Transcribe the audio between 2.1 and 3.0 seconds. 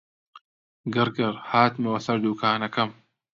دووکانەکەم